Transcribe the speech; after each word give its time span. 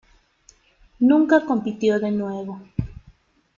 Nunca 0.97 1.45
compitió 1.45 1.99
de 1.99 2.09
nuevo. 2.09 2.59